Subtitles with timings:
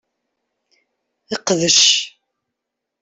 [1.41, 1.83] Qdec.